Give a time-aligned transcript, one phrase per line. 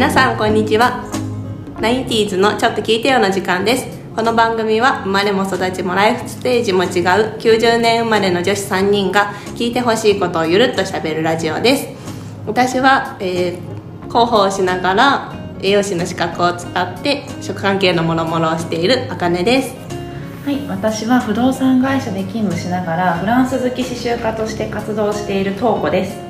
[0.00, 1.04] 皆さんこんにちは。
[1.78, 3.86] ナインティーズのちょっと聞いてよの時間です。
[4.16, 11.86] この番組は生まれも育ちもライフステージも違う90年生まれの女子3人が聞いてほしいことをゆるっとしゃべるラジオです。
[12.46, 19.74] 私は、えー、広報しながら栄養士の資格を使って食関係のもろもろをしているあかねです。
[20.46, 26.29] はい、私は不動産会社で勤務しながらフランス好き刺繍家として活動している東子です。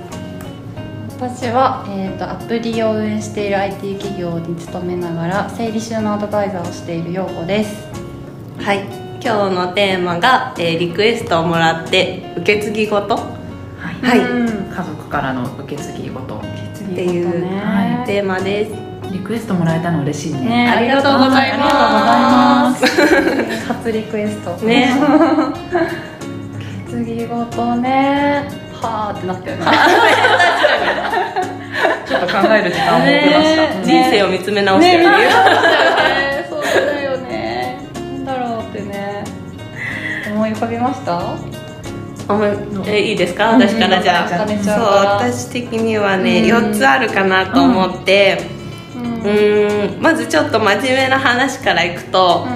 [1.20, 7.86] 私は、えーと、アプリを運営している IT 企業に勤めながら整理収納アドバイザーをしている陽子です。
[8.56, 8.78] はい。
[9.22, 13.16] 今日のテーマが、えー、リクエストをもらって受け継ぎごと。
[13.16, 13.22] は
[14.02, 16.38] い、はい、家族からの受け継ぎごと。
[16.38, 16.40] っ
[16.94, 17.26] ていう、
[17.66, 19.12] はい、テーマです。
[19.12, 22.86] リクエストもらえたの嬉しいね、ね、ありがとうございます。
[23.68, 24.52] 初リクエスト。
[24.64, 24.90] ね。
[26.56, 28.70] 受け継ぎごとね。
[28.80, 29.64] はあってなったよね
[32.06, 34.98] ちょっと考える時間を設けました、ね、人生を見つめ直して。
[34.98, 35.10] る、ね。
[35.10, 37.78] ね、そうだよね。
[37.94, 39.24] なんだろうってね。
[40.32, 41.36] 思い浮かびました？
[42.86, 43.48] えいいですか？
[43.54, 48.38] 私からじゃあ、そう私的にはね、うん、4つあるかなと思って、
[48.94, 49.02] うん、
[49.94, 50.00] うん。
[50.00, 52.46] まずちょっと真面目な話からいくと、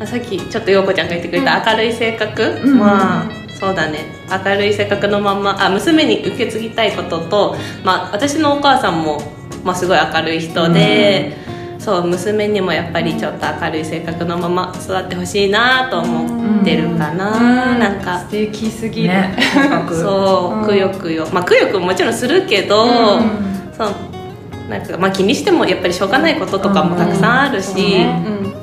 [0.00, 4.06] うん、さっきちょっと陽子ちゃんが言ってくれた明るい性格、まあそうだね。
[4.30, 5.64] 明るい性格のまま。
[5.64, 9.20] あ娘に受け継ぎたいことと、まあ、私のお母さんも、
[9.64, 11.36] まあ、すごい明るい人で、
[11.74, 19.36] うん、そう娘にもやっぱりちょっと明るい性格のまま育ってほしいなと思ってるかな、うん、なんか素敵すぎる、ね、
[19.90, 21.26] そうくよくよ。
[21.32, 22.90] まあくよくももちろんするけど、うん、
[23.76, 28.06] そうなんかまあ気にしてもやっぱりしょうがないこととかもたくさんあるし、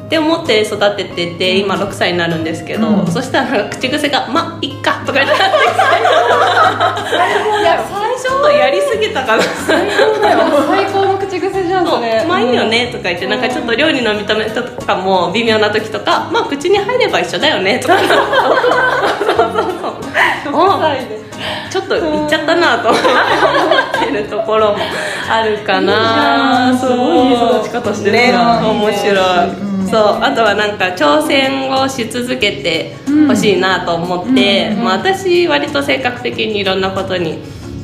[0.06, 5.50] って思って育ててて今6歳になるんですけど、うん、そしたら口癖が「まいっか」とか言って最
[8.14, 9.44] 初やりすぎたかな。
[9.44, 17.80] 最高の口癖じゃんそれまあいいよねとか言ってなんかちょっと料理の認めとかも微妙な時とかまあ口に入れば一緒だよね。
[17.80, 17.98] とか。
[18.00, 18.08] そう
[19.28, 19.96] そうそう。
[21.70, 23.02] ちょっと言っちゃったなと思っ
[24.08, 24.78] てるところも
[25.30, 26.74] あるかな。
[26.78, 26.94] すご
[27.26, 32.96] い育ち方してるね面白い、うん、そうあとはなんか挑戦をし続けて
[33.28, 37.40] ほしいなと思って、うん、まあ、私割と性格的にいろんなことに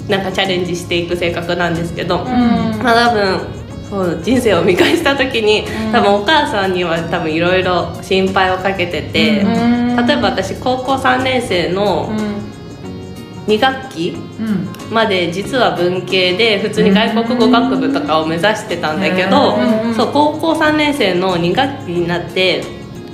[0.08, 9.46] なんかチャレンジしていく性格なんですけど、うん、まあ多分そう人生を見返した時に、多分お母さんには多分いろいろ心配をかけてて、例え
[10.16, 12.10] ば私高校3年生の、
[13.48, 14.18] 2学期
[14.92, 19.58] まで実は文系で普通に外国語学部とかを目指してたんだけど、
[19.96, 22.64] そう高校3年生の2学期になって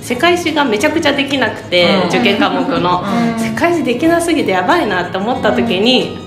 [0.00, 3.02] 世界史がめちゃくちゃできなくて、受験科目の、
[3.38, 6.18] 世界史できなすぎてやばいなって思った時に、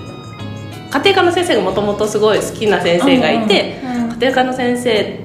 [0.90, 5.20] 家庭科の先生がもともとすごい好きな先生がいて、家庭科の先生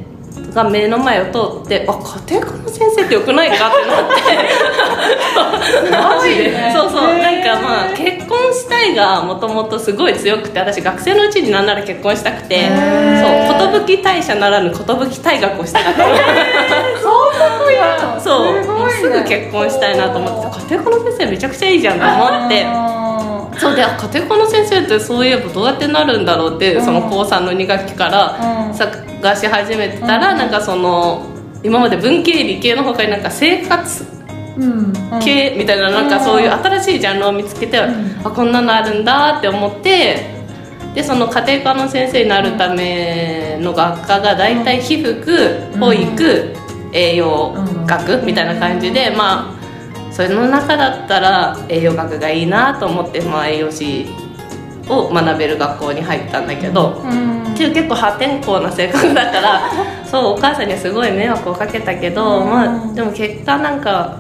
[0.54, 4.22] が目の前を通ってあ家庭科の先生ってよくないかってなって。
[5.92, 6.72] マジで？
[6.72, 7.02] そうそう。
[7.18, 12.70] なんかまあ結婚したいがもともとすごい強くて私学生のうちになんなら結婚したくて。
[12.70, 13.48] そう。
[13.88, 16.04] 寿大社ならぬ寿大学をしたかった
[18.20, 18.64] そう。
[18.92, 22.66] すぐ結婚したいなと思って家庭科の先生めちゃくちゃいいじゃんと思って
[23.60, 31.26] そうで家庭科の先生ってそういえばどうやってなるんだろうって、その高3の2学期から探し始めてたら、なんかその
[31.64, 34.06] 今まで文系理系のほかになんか生活
[35.24, 40.38] 系みたいななんかそういう新しいジャンルを見つけて、あこんなのあるんだって思って
[40.94, 46.56] でその家庭科の先生になるための学科が大体被服保育
[46.94, 47.54] 栄養
[47.86, 49.57] 学みたいな感じでまあ
[50.12, 54.06] それの中だったら栄養学がいいなと思って、まあ、栄養士
[54.90, 59.62] を学べる学校に入ったんだけど、うん、結構破天荒な性格だから
[60.06, 64.18] そうお母さんにはすごい迷惑をかけたけど、うん、まあ、でも結果なんか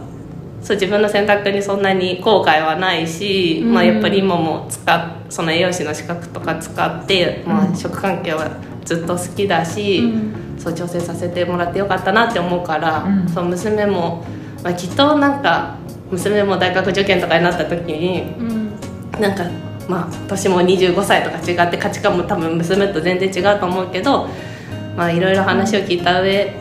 [0.61, 8.49] そう自分の選択にそんなに後悔はないし、うん、まあ、やっぱり今も使その栄養士の資格とか使って、まあ、食関係は
[8.83, 10.01] ずっと好きだし、
[10.57, 14.23] そう調整させてもらってよかったなって思うから、そう娘も、
[14.63, 15.75] まあ、きっとなんか
[16.11, 18.71] 娘も大学受験とかになった時に、うん、
[19.19, 19.45] なんか
[19.87, 24.27] まあ年も25歳とか違って価値観も多分娘と全然違うと思うけど
[24.95, 26.55] まあいろいろ話を聞いた上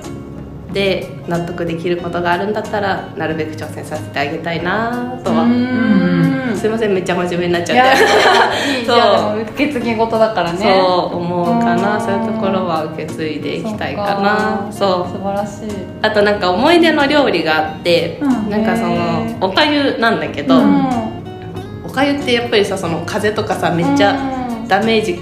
[0.72, 8.87] で納得できることがあるんだったらなるべく挑戦させてあげたいなとはすいませんめっちゃ真面目になっちゃって。
[8.87, 8.94] そ
[9.37, 9.43] う。
[9.43, 10.58] 受け継ぎ事だからね。
[10.58, 12.00] そう思うかな。
[12.00, 14.67] そういうところは受け継いでいきたいかな。
[14.70, 15.12] そう。
[15.17, 15.69] 素晴らしい。
[16.03, 18.97] あとなんか思い出の料理があって、うん、なんかその
[19.41, 20.87] おかゆなんだけど、うん、
[21.85, 24.14] おかゆってやっぱりさその風邪とかさめっちゃ
[24.69, 25.19] ダメージ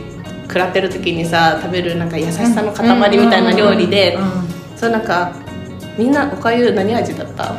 [0.46, 4.16] 食らってる時にさ食べるなんか優しさの塊みたいな料理で、
[4.76, 5.32] そうなんか
[5.96, 7.52] みんなおかゆ何味だった？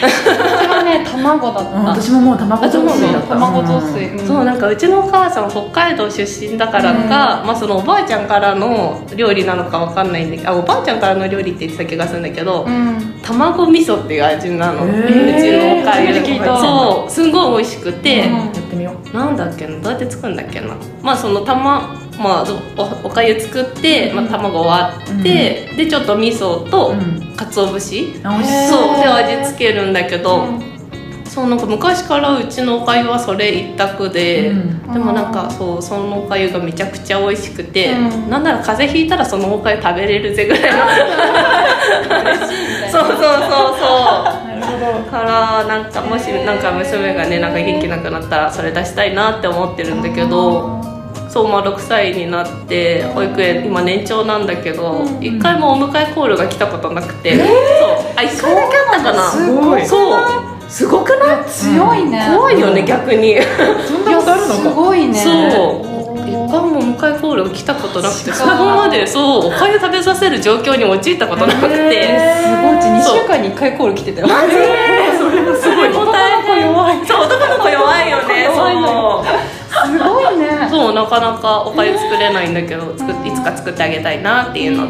[0.00, 3.28] 私はね卵だった、私ももう卵雑炊だった。
[3.28, 13.20] 卵雑炊、うんそうなんかうちのお母さん北海道出身だからか、まあ、そのおばあちゃんからの料理なのかわかんないんだけどあおばあちゃんからの料理って言ってた気がするんだけど、うん。
[13.22, 15.38] 卵味噌っていう味なの、へー。
[15.38, 16.14] うちのおかゆ
[16.60, 18.34] そうすんごい美味しくて、うん。
[18.36, 19.16] やってみよう。
[19.16, 19.80] なんだっけな？
[19.80, 20.76] どうやって作るんだっけな？
[21.02, 22.44] まあそのたままあ
[22.76, 27.28] おおかゆ作って、まあ、卵割って、でちょっと味噌とうん。
[27.38, 30.60] 鰹節、あ美味しへーそうで味付けるんだけど、うん。
[31.24, 34.92] そうなんか昔からうちのおかゆはそれ一択で、うん。
[34.92, 38.30] でもなんかそうそのおかゆがめちゃくちゃ美味しくて、うん。
[38.30, 40.78] なんなら風邪ひいたらそのおかゆ食べれるぜぐらいの。
[42.90, 43.28] そうそうそうそう。
[44.48, 45.10] なるほど。
[45.10, 50.80] からなんかもしなんか娘がねなんか元気なくなったらそれ出したいなって思ってるんだけど
[51.28, 57.46] そうまあ6歳になって保育園今年長なんだけどうん一回もお迎えコールが来たことなくて、そう。
[58.16, 59.30] あ一回だけあったかな。
[59.30, 60.22] すごいそう。
[60.68, 61.44] すごくない？
[61.46, 62.30] 強いね。
[62.36, 63.38] 怖いよね逆に。
[63.86, 64.54] そんなことあるの？
[64.54, 65.18] すかごいね。
[65.18, 65.30] そ
[65.84, 65.98] う。
[66.28, 72.78] 一回もお迎えコールが来たことなくてそこまでそうおかゆ食べさせる状況に陥ったことなくて、へすごい。
[72.78, 74.28] うち2そう週間に1回コール来てたよ。
[74.28, 74.52] マジ？
[75.18, 77.06] それもすごい弱い。
[77.06, 79.26] そう男の子弱いよねそう。
[79.86, 80.27] すごいね
[80.68, 82.92] そうなかなかおかゆ作れないんだけど
[83.24, 84.88] いつか作ってあげたいなっていうの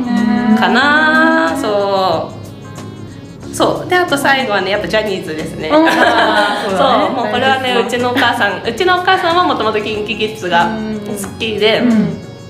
[0.56, 1.56] かな。
[1.56, 3.54] そう。
[3.54, 3.88] そう。
[3.88, 7.08] であと最後はねやっぱジャニーズですね、うん そうね。
[7.10, 10.68] もうこれはねうちのお母さんうちのお母さんはもともと KinKiKids が
[11.06, 11.82] 好きで、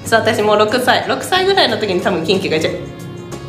[0.04, 2.58] そう私も6歳6歳ぐらいの時に多分 KinKi が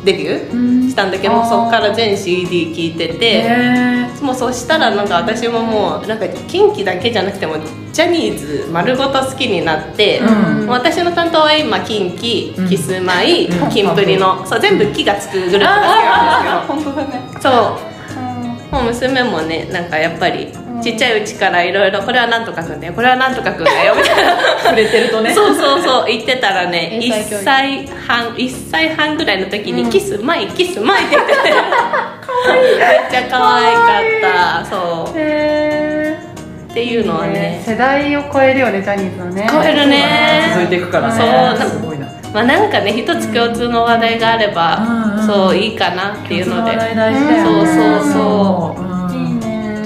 [0.04, 1.48] デビューしたんだけど、あー。
[1.48, 7.56] そっから全 CD 聴いてて、へもうそしたらなんか私ももうなんか近畿だけじゃなくても
[7.92, 10.66] ジャニーズ丸ごと好きになって、うん。
[10.68, 12.68] 私の担当は今近畿、うん。
[12.68, 13.70] キスマイ、うん。
[13.70, 17.50] キンプリのそう全部「木」がつくグループが好きなんですけど。
[17.50, 17.90] そう。
[18.70, 20.46] もう娘もねなんかやっぱり
[20.80, 22.92] ちっちゃいうちからいろいろこれはなんとかくんだよ。
[22.92, 23.94] これはなんとかくんだよ。
[23.94, 25.34] みたいな触れてるとね。
[25.34, 27.34] そうそうそう言ってたらね英才教育。
[27.36, 29.90] 1歳半1歳半ぐらいの時に「うん。
[29.90, 31.40] キスマイキスマイ」って言ってて。
[31.42, 33.80] めっちゃ可愛か
[34.60, 34.64] った。
[34.64, 35.18] そう。
[35.18, 36.18] へ
[36.70, 37.62] っていうのはね。
[37.66, 39.46] 世代を超えるよねジャニーズのね。
[39.50, 40.52] 超えるね。
[40.54, 41.58] 続いていくからね。
[41.58, 41.70] そう。
[41.70, 42.06] すごいな。
[42.32, 46.72] まあなんかね一つ共通の話題があれば、うんうんそういいかなっていうので。
[46.72, 47.44] 共通話題大事だよね。
[47.44, 48.82] そうそうそう。
[48.82, 48.89] うん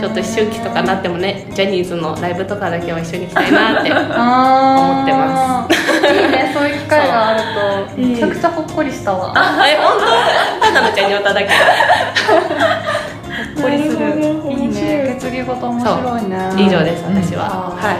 [0.04, 6.12] ちょっと思春期とかなってもねジャニーズのライブとかだけは一緒に行きたいなって 思ってます。
[6.12, 7.40] いいねそういう機会がある
[7.88, 7.96] と。
[7.96, 9.32] めちゃくちゃほっこりしたわ。
[9.34, 9.96] あえ本
[10.60, 10.66] 当？
[10.66, 11.48] ただのジャニオタだけ。
[13.56, 14.10] ほっこりする。
[14.50, 15.14] いいね。
[15.14, 16.52] 決議事面白いね。
[16.58, 17.96] 以上です私は、あーはい。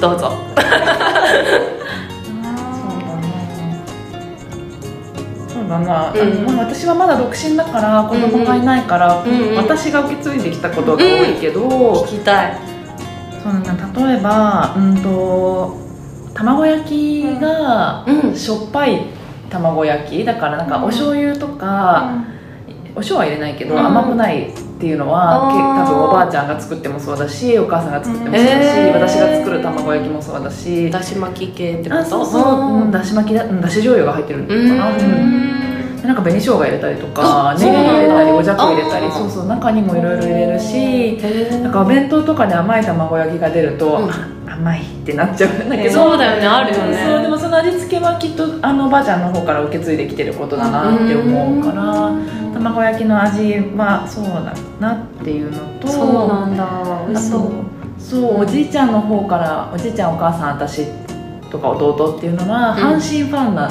[0.00, 0.32] どうぞ
[5.68, 9.56] そうだな、うん私はまだ独身だから子供がいないから、うんうん。
[9.56, 11.68] 私が受け継いできたことが多いけど、
[12.04, 12.58] 聞きたい。
[13.42, 13.72] そうだ。
[13.74, 15.76] な例えばうんと
[16.34, 18.34] 卵焼きがうん。
[18.34, 19.06] しょっぱい
[19.50, 22.24] 卵焼きだからなんかお醤油とか、
[22.94, 23.86] お塩は入れないけど、うん。
[23.86, 30.90] 甘くないっていうのは多分おばあちゃんが作ってもそうだしお母さんが作ってもそうだし、うん私が作る卵焼きもそうだし。
[30.90, 32.00] だし巻き系ってこと？
[32.00, 34.98] あそうそう、うん、だし巻きだうんだし醤油が入ってるのかな、ううん。
[34.98, 35.47] で
[36.04, 44.10] なんか紅生姜入れたりとかあネギ入れたりおじゃこ入れたりそうそう中にもいろいろ入れるしへなんかお弁当とかで甘い卵焼きが出ると、うん。
[44.10, 47.06] あ甘いってなっちゃうんだけど、そうだよねあるよね。
[47.06, 52.12] そうでもその味付けはきっとあのおばあちゃんの方から受け継いできてることだなって思うから、
[52.54, 57.04] 卵焼きの味はそうだなっていうのとそうなんだ。
[57.06, 57.52] 美味しそう。
[57.98, 60.86] そうおじいちゃんの方からおじいちゃんお母さん私
[61.50, 62.78] とか弟っていうのは、うん。
[62.98, 63.70] 阪神ファンだ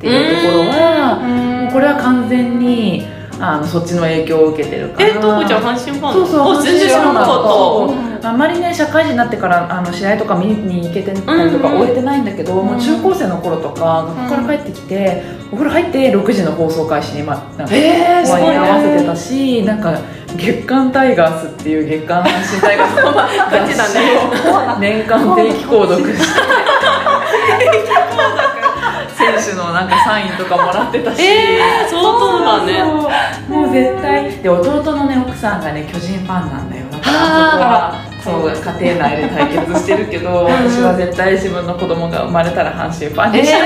[0.00, 3.06] っていうところは、もうこれは完全に
[3.38, 5.08] あのそっちの影響を受けてるから。
[5.08, 6.12] えとこちゃん阪神ファン？
[6.14, 8.30] そうそうあ全然知らなかそうった。
[8.30, 8.38] あん。
[8.38, 20.00] まりね社会人になってからあの試合とか見に行けてたりとかうんうん終えてないんだけど、もう中高生の頃とか学校から帰ってきて、お風呂入って6時の放送開始に、ま、なんかえー、間に合わせてねたしなんか
[20.36, 23.28] 月刊タイガースっていう月刊阪神タイガースのガ
[23.68, 24.00] チだね。
[24.80, 26.40] 年間定期購読して
[29.20, 32.82] 選手のなんかサインとかもらってたし、えー、相当だね。
[33.48, 34.30] もう絶対。
[34.42, 36.86] で弟のね奥さんがね巨人ファンなんだよ。
[36.90, 38.10] だからあ。
[38.20, 43.56] そこはそう家庭内で対決してるけど私は絶対自分の子供が生まれたら阪神ファンにした。
[43.56, 43.60] い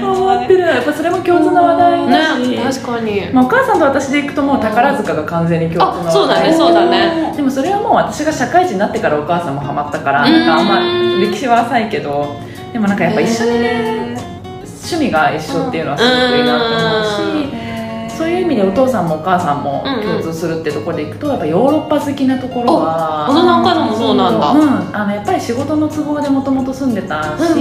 [0.00, 0.60] え思ってる。
[0.60, 3.30] やっぱそれも共通の話題だし、ね確かに。
[3.32, 6.08] まあ、お母さんと私で行くともう宝塚が完全に共通の話題。
[6.08, 7.36] あそうだねそうだね。
[7.36, 10.32] でもそれはもう私が社会人になってからお母さんもハマったからうん。
[10.32, 12.40] なんかあんま歴史は浅いけど
[12.76, 14.18] でもなんかやっぱ一緒にね
[14.60, 27.54] 趣味が一緒っていうのはすごくいいなって思うし、そういう意味でお父さんもお母さんも共通するってところでいくとやっぱヨーロッパ好きなところは大人のお母さんもそうなんだ、うん、あのやっぱり仕事の都合でもともと住んでたし、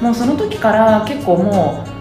[0.00, 1.95] もうその時から結構もう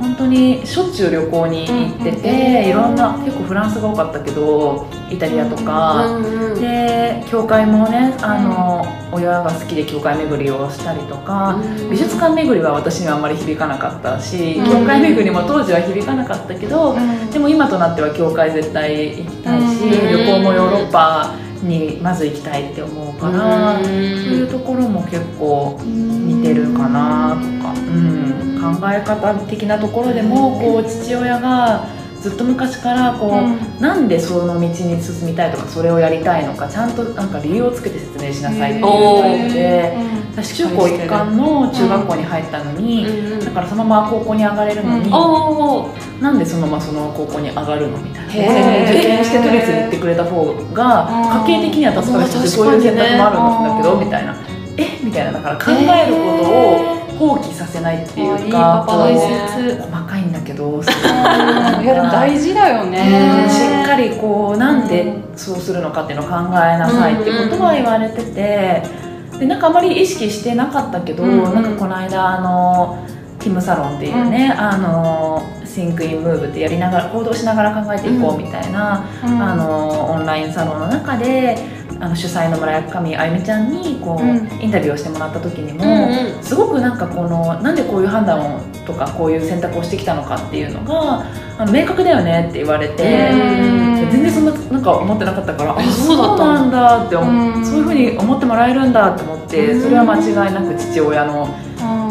[0.00, 6.20] 本当にしょっちゅう旅行に行ってて、いろんな結構フランスが多かったけどイタリアとか、
[6.58, 14.64] で教会もねあの、親が好きで教会巡りをしたりとか、うん美術館巡りは私にはあんまり響かなかったし、うん。
[14.66, 16.96] 教会巡りも当時は響かなかったけど、
[17.32, 19.90] でも今となっては教会絶対行きたいし、うん。
[19.90, 23.84] 旅行もヨーロッパにまず行きたいって思うから、うん。
[23.84, 31.86] そういうところも結構似てるかなとか、うん、考え方的なところでもこう父親が
[32.20, 33.30] ずっと昔からこ
[33.78, 39.96] う、なんでその道に進みたいとかそれをやりたいのかちゃんとなんか理由をつけて説明しなさいっていうので、
[40.42, 43.06] 私中高一貫の中学校に入ったのに、
[43.44, 48.90] だからそのまま高校に上がれるのに、おおなんでそのままその高校に上がるのみたいな。
[48.90, 54.36] 受験して都立に行ってくれた方がうん家計的には助かるしまあそういう選択もあるんだけどみたいな
[54.76, 54.98] え？
[55.02, 55.32] みたいな。
[55.32, 60.80] だから考えることを放棄させないっていうあいいか細かいんだけど
[61.82, 63.46] いやでも大事だようんね。
[63.48, 69.07] しっかりこうなんでそうするのかっていうのを考えなさいってことは言われてて
[69.38, 71.54] でなんかあまり意識してなかったけど、うんうん。
[71.54, 73.06] なんかこの間あの
[73.38, 81.56] ティムサロンっていうね、あの Think in Move ってやりながら行動しながら考えていこうみたいな、あのオンラインサロンの中で
[82.00, 84.48] あの主催の村上あゆみちゃんにこう、うん。
[84.60, 86.42] インタビューをしてもらった時にも、うんうん。
[86.42, 91.24] すごくなんかこのなんでこういう判断をとかこういう選択をしてきたのかっていうのが
[91.58, 94.10] あの明確だよねって言われて、うん。
[94.10, 97.64] 全然そんななんか思ってなかったからあそそうなんだって思うん。
[97.64, 101.48] そういうふうに思ってもらえるんだって思ってそれは間違いなく父親の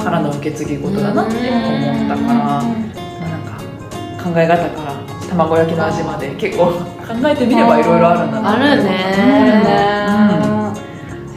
[0.03, 2.63] からの受け継ぎ事だなって思ったから、
[4.33, 4.93] 考え方から
[5.29, 6.81] 卵焼きの味まで結構考
[7.25, 9.15] えてみればいろいろあるんだなあるね。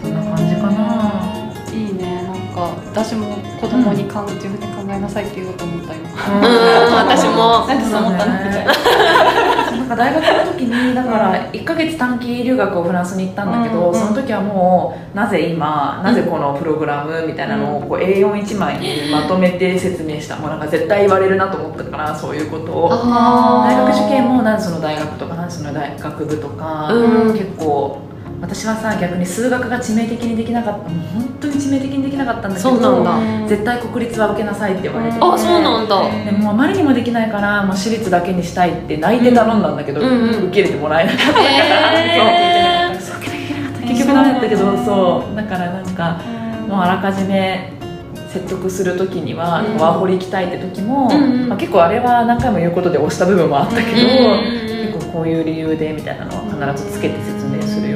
[0.02, 1.52] そんな感じかな。
[1.72, 2.22] いいね。
[2.24, 6.14] なんか私も子供にかん自分で考えなさいって言おうと思った今うん。
[6.94, 7.66] 私も。
[7.68, 8.32] なんでそう思ったの。
[8.32, 8.72] みたいな
[10.00, 22.88] 大学の時にだから1ヶ月短期留学をフランスに行ったんだけど、うんうんその時はもうなぜ今なぜこのプログラムみたいなのをこう A41 枚にまとめて説明したもうなんか絶対言われるなと思ったからそういうことを。
[22.88, 27.32] 大学受験もなんでその大学とかなんでその大学部とか、うん。
[27.32, 28.09] 結構
[28.40, 30.88] 私はさ逆に数学が致命的にできなかった。
[30.88, 35.18] もう本当に致命的にできなかったんだけど絶対国立は受けなさいって言われて。
[35.18, 36.24] て、あそうなんだ。
[36.24, 40.48] でもあまりにもできないからもう私立だけにしたいって泣いて頼んだんだけど、うんうん。
[40.48, 41.32] 受け入れてもらえなかった。
[41.32, 43.18] から、えそう。
[43.18, 43.86] 受けなきゃいけなかった。
[43.86, 45.44] 結局ダメだったけどそうだ。
[45.44, 46.20] からなんか
[46.66, 47.72] もうあらかじめ
[48.32, 49.76] 説得する時には、うん。
[49.76, 51.48] ワーホリ行きたいって時も、うんうん。
[51.50, 53.92] まあ、結構あれは何回も言うことで押した部分もあったけど、う
[54.66, 57.39] ん結構こういう理由でみたいなのは必ずつけて説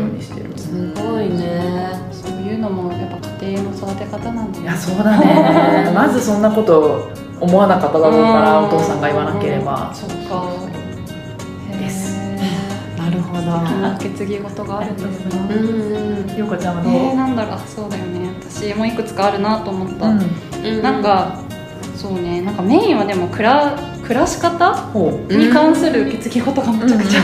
[0.04, 1.92] ようにしてる、すごいね。
[2.12, 5.90] そういうのもやっぱ家庭の育て方なんだいやそうだね。
[5.94, 7.08] まずそんなこと
[7.40, 9.90] 思わなかっただろうからお父さんが言わなければ。
[9.92, 10.44] そっか。
[11.78, 12.16] です。
[12.16, 12.38] へ
[12.98, 13.42] なるほど。
[13.42, 16.38] ー受け継ぎ事があるんですねうんうん。
[16.38, 18.30] ようこちゃんはどう、えー、なんだろうあそうだよね。
[18.40, 20.22] 私もいくつかあるなと思った、うん。
[20.64, 20.82] うん。
[20.82, 21.38] なんか
[21.96, 22.40] そうね。
[22.42, 24.90] なんかメインはでも暮ら暮らし方
[25.30, 27.20] に関する受け継ぎ事がめちゃくちゃ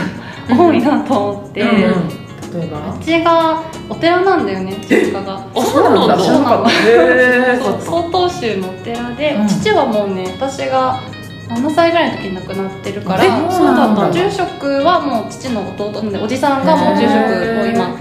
[0.57, 2.20] 多いなと思って、うんうん
[2.53, 2.95] 例えば？
[2.95, 5.47] うちがお寺なんだよね実家が。
[5.55, 6.17] あそうなんだ。
[6.17, 6.71] 知らなかった。
[6.71, 7.63] へー。
[7.63, 9.47] そう曹洞宗のお寺で、うん。
[9.47, 10.99] 父はもうね私が
[11.49, 17.99] 7歳ぐらいの時に亡くなってるからえそう住職はもう父の弟なんでおじさんがもう住職を今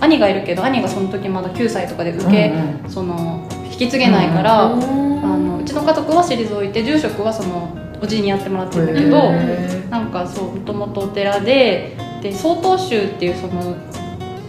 [0.00, 4.82] 兄がいるけど兄がその時まだ9歳とかで受け、うんその引き継げないから、うん
[5.24, 13.76] あのうちの家族は退いて住職はそのおじいにやってもらってるんだけど、へなんかそうもともとお寺でで曹洞宗っていうその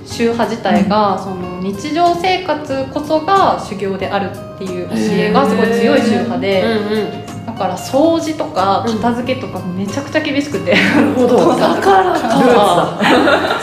[0.06, 11.38] 宗派自体が、その日常生活こそが修行であるっていう教えがすごい強い宗派で、うんだから掃除とか片付けとかめちゃくちゃ厳しくて、ーなるほど。
[11.60, 13.00] だからか。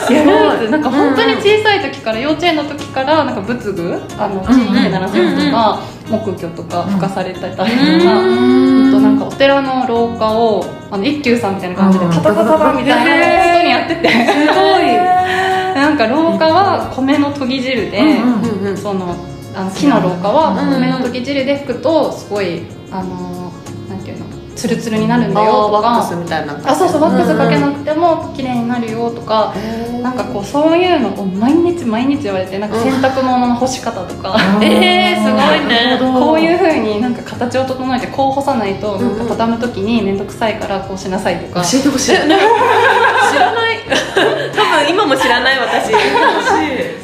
[0.09, 0.69] いやルーツ。
[0.69, 12.11] なんか本当に小さい時から幼稚園の時からなんか仏具あのチーンって鳴らすやつとか、木魚とか吹かされてたりとか、あとなんかお寺の廊下をあの一休さんみたいな感じでうん。
[12.11, 13.05] タタタタタみたい
[13.45, 13.50] な
[13.93, 14.09] ってて。
[14.09, 15.31] すごい。
[15.75, 18.67] なんか廊下は米の研ぎ汁で、うんうんうん。
[18.67, 19.15] うんその
[19.53, 23.51] あの木の廊下はうん米の研ぎ汁で拭くとすごいあの
[23.89, 29.53] なんていうのツルツルになるんだよとあーワックスかみたいなあそうそうワックスかけなくても綺麗になるよとか。
[30.01, 35.99] なんかこうそういうのを毎日毎日言われてなんか洗濯物の干し方とか、 えー、すごいね。
[35.99, 43.70] こういうふうになんか形を整えてこう干さないとなんか畳む時に面倒くさいからこうしなさいとか、教えてほしい知らない
[44.55, 45.89] 多分今も知らない私。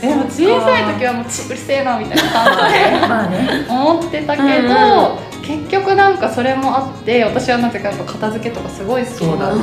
[0.02, 2.24] でも小さい時はもうちうるせえなみたいな
[3.10, 3.70] 感じで。
[3.70, 9.56] 思ってたけど、結局なんかそれもあって私はなぜかやっぱ片付けとかすごい好きになった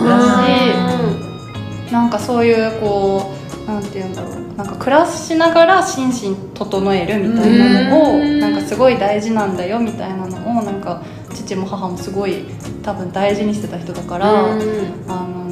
[1.88, 3.32] しなんかそういうこ
[3.66, 11.02] うなんて言うんだろうなんか暮らしながら心身整えるみたいなのをなんかすごい大事なんだよみたいなのをなんか
[11.34, 12.44] 父も母もすごい
[12.82, 15.43] 多分大事にしてた人だから、あの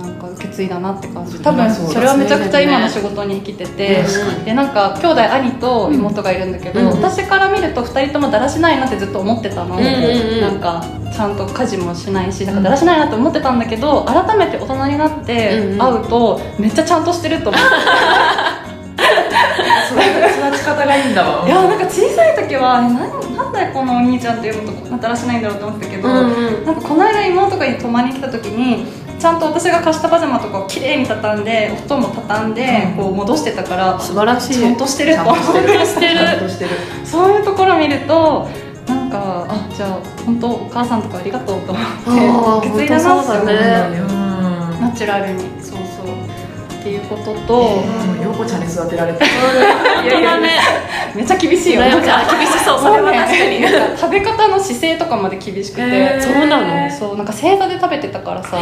[0.53, 1.41] 継いだなって感じ。
[1.41, 4.05] 多分それはめちゃくちゃ今の仕事に生きてて、
[4.45, 6.87] でなんか兄弟兄と妹がいるんだけど、うん。
[6.89, 10.41] 私から見ると2人ともだらしないなってずっと思ってたの、んうんうん。
[10.41, 15.79] なんかちゃんと家事もしないしなんかだらしないなって思ってたんだけど改めて大人になってうんうん。
[15.79, 17.67] 会うとめっちゃちゃんとしてると思って、
[19.93, 21.47] 育ち方がいいんだわ。
[21.47, 26.65] いやなんか小さい時はえ何なんでこのお兄ちゃんっていうのとだらしないんだろうと思ってたけど、うん。
[26.65, 28.87] なんかこの間妹が泊まりに来た時に
[29.23, 32.97] ちゃんと私が貸したパジャマとかをきれいに畳んでお布団も畳んでうん。
[32.97, 34.55] こう戻してたから素晴らしい。
[34.55, 35.23] ちゃんとしてると。
[35.23, 36.71] 思って ちゃんとしてる。
[37.05, 38.49] そういうところ見ると
[38.89, 41.81] なんかあじゃあ本当お母さんとかありがとうと思
[42.59, 44.01] って受け継いだなって思うだね。
[44.01, 44.81] うん。
[44.81, 46.07] ナチュラルにそうそう。
[46.81, 47.61] っていうことと、
[48.17, 50.59] うん陽子ちゃんに育てられてる本当だね
[51.15, 51.83] めっちゃ厳しいよ。
[51.83, 52.82] 厳しそう
[53.97, 56.21] 食べ方の姿勢とかまで厳しくて、へー。
[56.21, 56.91] そうなの？
[56.91, 58.59] そうなんか正座で食べてたからさ。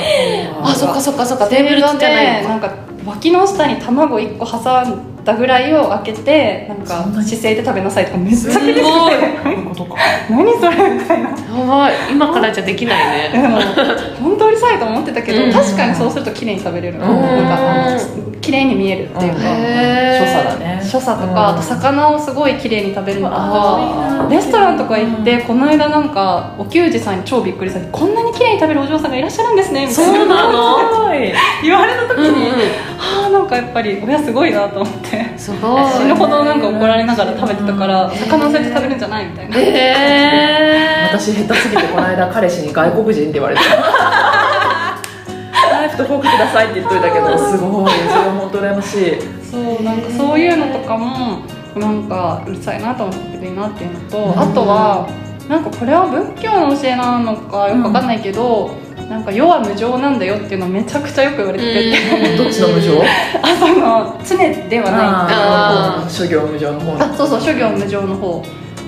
[0.63, 1.49] あそっかそっかそっか。
[1.49, 2.55] テーブルじゃないのか。
[2.55, 2.75] なんか
[3.07, 8.83] 脇の下に卵1個挟んだぐらいを開けてなんか姿勢で食べなさいとかめっちゃす厳しくて。
[8.83, 9.12] ごい。
[9.43, 9.97] そういうことか
[10.31, 11.31] 何それみたいな。
[11.31, 11.95] やばい。
[12.11, 13.43] 今からじゃできないね。
[13.43, 13.59] でも
[14.23, 15.53] 本当うるさいと思ってたけど、うん。
[15.53, 17.00] 確かにそうすると綺麗に食べれる、ん。
[17.00, 17.99] なんかあの
[18.41, 19.41] 綺麗に見えるっていうか、
[20.19, 20.81] 所作だね。
[20.83, 21.49] 所作とか、うん。
[21.49, 30.14] あと魚をすごい綺麗に食べるのとあかレストランとか行って、この間なんかお給仕さんに超びっくりされてこんなに綺麗に食べるお嬢さんがいらっしゃるんですねみたいな。
[30.18, 31.33] そうなのすごい。
[31.62, 32.51] 言われた時うんに、
[32.99, 35.85] はあなんかやっぱり親すごいなと思ってすごい。
[35.92, 39.57] 死ぬほどなんか怒られながら食べてたから魚をそうやって食べるんじゃないみたいな。
[39.59, 41.18] へー。
[41.18, 43.62] 私下手すぎてこの間彼氏に外国人って言われて
[45.73, 47.90] ナイフとフォークくださいって言っといたけど すごい。
[47.90, 49.14] それは本当羨ましい。
[49.51, 51.38] そうなんかそういうのとかも
[51.75, 54.40] なんかうるさいなと思ってていいなっていうのと、うん。
[54.40, 55.09] あとは
[55.49, 58.70] なんかこれは仏教の教えなのかよくわかんないけど、
[59.11, 63.03] なんか世は無常なんだよっていうのめちゃくちゃよく言われてて、どっちの無常？
[63.42, 65.01] あその常ではない。
[65.03, 66.09] ああー。
[66.09, 68.40] 諸行無常の方あそうそう諸行無常の方。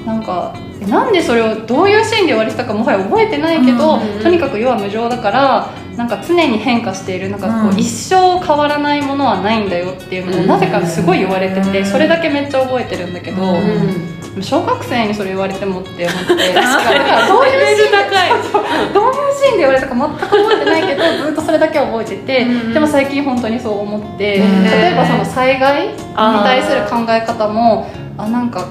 [0.07, 7.29] なんかえなんでそれをどういうシーンで言われてたかもはや覚えてないけど、うんとにかく世は無常だからなんか常に変化している。
[7.29, 7.79] なんかこう、うん。
[7.79, 10.47] 一生変わらないものはないんだよっていうのをうん。
[10.47, 17.29] なぜかすごい言われててうんそれだけめっちゃ覚えてるんだけど、うん小学生にそれ言われてもって思って確かに。
[17.29, 24.65] ど ういうシーンでどういうシーンで言われたか全く覚えてないけどずっとそれだけは覚えてて、うんでも最近本当にそう思って、うん。
[24.65, 28.65] 例えばその災害に対する考え方もあなんか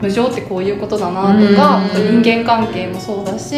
[0.00, 3.54] 無常ってこういうことだなとか、うん人間関係もそうだし、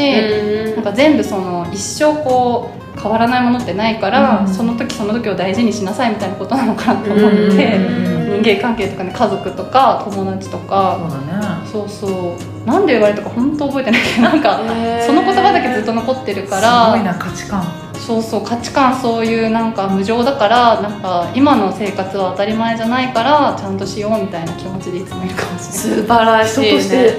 [0.74, 4.48] なんか全部その一生こう変わらないものってないから、うん。
[4.48, 10.98] その時その時を大事にしなさいみたいなことなのかなと思って、うん人間関係とかね家族とか友達とか。
[11.00, 11.66] そうだね。
[11.70, 12.66] そうそう。
[12.66, 14.60] なんで言われたか本当覚えてないけどなんか
[15.06, 17.64] その言葉だけずっと残ってるかすらごいな価値観。
[17.94, 26.02] そうそう価値観そういうなんか無常だからなんか今の生活は当たり前じゃないからちゃんとしようみたいな気持ちでいつもいるかもしれない。
[26.02, 26.68] 素晴らしいね。
[26.68, 27.12] 人としてね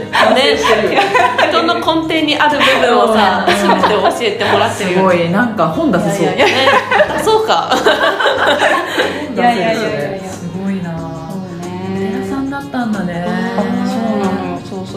[1.49, 5.03] 人の根底にある部分をさうん全て教えてもらってするよね。
[5.03, 5.29] ごい。
[5.31, 6.23] なんか本出せそう。
[6.23, 6.57] いやいやいね
[7.23, 7.71] そうか。
[9.33, 10.20] いやいやいやいや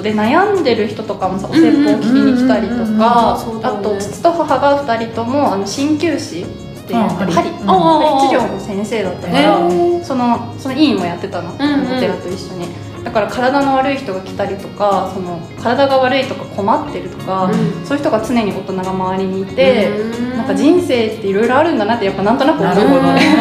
[0.05, 2.99] で悩んでる人とかもさお説法を聞きに来たりとうんうんうん。
[2.99, 6.47] かあと父と母が2人ともあの鍼灸師っ
[6.87, 7.33] ていうあ針。
[7.33, 10.05] 針針あ治療の先生だったかへらー。
[10.05, 11.97] そのその委員もやってたの、んうん。
[11.97, 12.69] お寺と一緒に
[13.05, 17.85] だから体の悪い人が来たりとかその体が悪いとか困ってるとか、うん。
[17.85, 20.37] そういう人が常に大人が周りにいて、うん。
[20.37, 22.75] なんか人生っていろいろあるんだなってやっぱなんとなく思う。
[22.75, 23.37] なるほどね。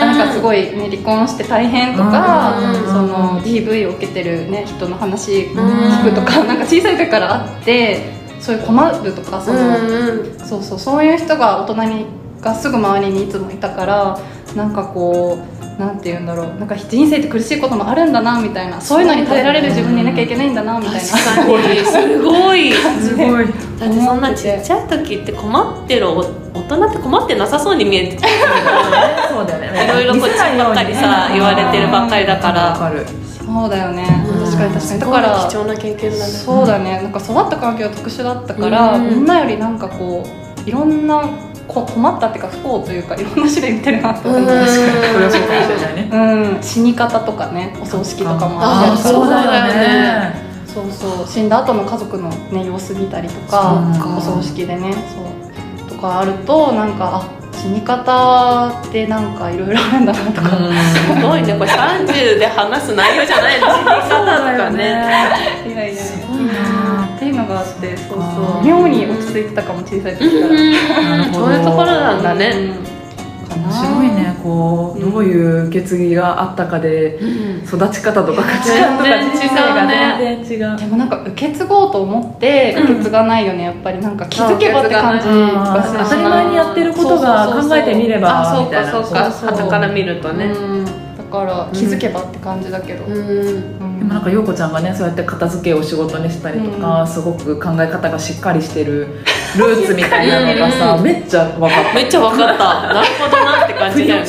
[0.00, 2.86] なんかすごい、ね、離婚して大変とか、うん。
[2.86, 12.06] その DV を受けてる、ね、人の話聞くとか、なんか小さい時からあってそういう困るとかその、うんそうそうそういう人が大人に
[12.40, 14.18] がすぐ周りにいつもいたから
[14.56, 21.00] なんかこうなんて言うんだろうなんか人生って苦しいこともあるんだなみたいなそういうのに耐えられる自分にいなきゃいけないんだなみたいな。
[21.00, 21.84] 確かに。
[21.84, 22.72] すごい。
[22.72, 23.46] すごい。
[23.80, 29.84] だってそんなちっちゃい時って困ってる大人って困ってなさそうに見えてそうだよね。
[29.84, 32.66] いろいろこっちばっかりさ言われてるばっかりだから。
[32.72, 33.06] わかる。
[33.44, 34.04] そうだよね。
[34.28, 34.44] うん。
[34.44, 35.00] 確かに確かに。
[35.00, 36.22] だすからごい貴重な経験だね。
[36.24, 37.00] そうだね。
[37.02, 39.08] なんか育った環境が特殊だったから、うん。
[39.08, 41.24] みんなよりなんかこういろんな
[41.72, 44.46] こ困ったっていうか不幸というかいろんな種類見てるなと思って、うん。
[44.46, 46.08] これはそうかもしれないね。
[46.56, 50.34] うん、死に方とかねお葬式とかもあーあったりそうだよね。
[50.66, 51.26] そうそう。
[51.26, 53.82] 死んだ後の家族の、ね、様子見たりとか
[54.16, 54.94] お葬式でね。
[55.78, 55.88] そう。
[55.88, 60.56] とかあるとなんかあ死に方ってなんかいろいろあるんだなとか、す
[61.22, 61.56] ごいね。
[61.56, 63.68] これ30で話す内容じゃないの。
[63.68, 64.84] 死に方とかね。
[65.68, 66.52] いやいやすごいな。
[66.52, 66.91] って
[67.32, 68.44] いうのがあってそうあそう。
[68.62, 71.32] ー妙に落ち着いてたかも小さい時から。
[71.32, 72.92] そういうところなんだね。
[73.54, 77.18] 面白いねこうどういう受け継ぎがあったかで
[77.66, 79.86] 育ち方とか価値観とか人生が
[80.18, 80.78] 全然違う。
[80.78, 82.84] でもなんか受け継ごうと思ってうん。
[82.84, 85.92] 受け継がないよねやっぱりなんか気づけばって感じがす。
[85.92, 88.92] る当たり前にやってることが考えてみればあそうみたいな。
[88.92, 89.30] かそうか。
[89.30, 90.46] そうそう傍から見るとね。
[90.46, 90.84] うん。
[90.84, 90.92] だ
[91.30, 93.14] から気づけばって感じだけど、うん。
[93.14, 93.18] う
[93.84, 97.06] んでもなんか陽子ちゃんがねそうやって片付けを仕事にしたりとか、うん。
[97.06, 99.06] すごく考え方がしっかりしてる
[99.56, 101.94] ルーツみたいなのがさ、めっちゃ分かった。
[101.94, 102.64] めっちゃ分かった。
[102.94, 104.26] なるほどなって感じだよね。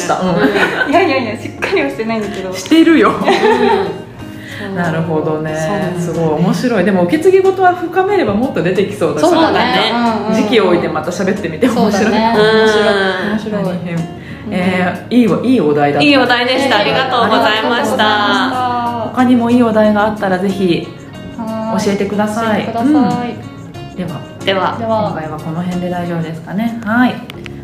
[0.85, 0.91] うん。
[0.91, 2.53] いやいやいやしっかりはしてないんだけど。
[2.53, 3.13] してるよ。
[4.77, 5.55] なるほどね。
[5.57, 6.85] そうなんだすごい面白い。
[6.85, 9.91] でも受け継ぎ事は深めればもっと出てきそうだからそうだね。
[9.91, 12.35] うんうん時期を置いてまた喋ってみて面白いね。
[12.35, 12.93] うん面白い。
[13.31, 13.63] 面白い。
[13.63, 13.97] 大変。
[14.51, 16.05] えーいいわいいお題だった。
[16.05, 16.77] いいお題でした。
[16.77, 20.87] ありがとうございました他にもいいお題があったらぜひ
[21.37, 22.65] は教えてください。
[22.65, 22.75] さい、
[23.95, 24.21] では。
[24.43, 24.77] では。
[24.77, 26.79] で今は回はこの辺で大丈夫ですかね。
[26.83, 27.15] はい。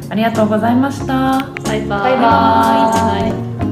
[0.10, 1.39] ありがとうございました。
[1.63, 1.99] バイバイ。
[1.99, 3.68] バイバイ